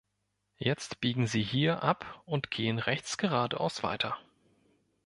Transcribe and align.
Jetzt 0.57 0.99
biegen 0.99 1.27
Sie 1.27 1.43
hier 1.43 1.83
ab 1.83 2.23
und 2.25 2.49
gehen 2.49 2.79
rechts 2.79 3.19
geradeaus 3.19 3.83
weiter. 3.83 4.17